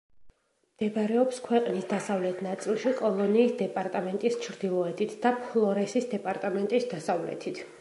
მდებარეობს 0.69 1.41
ქვეყნის 1.47 1.85
დასავლეთ 1.91 2.41
ნაწილში, 2.47 2.93
კოლონიის 3.01 3.53
დეპარტამენტის 3.59 4.39
ჩრდილოეთით 4.47 5.15
და 5.27 5.35
ფლორესის 5.45 6.09
დეპარტამენტის 6.15 6.89
დასავლეთით. 6.97 7.63